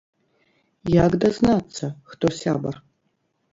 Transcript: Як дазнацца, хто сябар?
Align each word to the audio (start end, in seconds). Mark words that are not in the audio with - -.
Як 0.93 1.11
дазнацца, 1.25 1.85
хто 2.15 2.33
сябар? 2.41 2.75